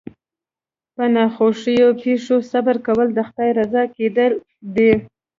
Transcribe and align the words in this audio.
په 0.95 1.03
ناخوښو 1.15 1.87
پېښو 2.01 2.37
صبر 2.51 2.75
کول 2.85 3.07
د 3.13 3.19
خدای 3.27 3.49
رضا 3.59 3.83
کېدل 3.95 4.31
دي. 4.75 4.91